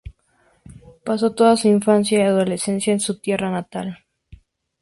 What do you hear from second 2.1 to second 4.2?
y adolescencia en su tierra natal.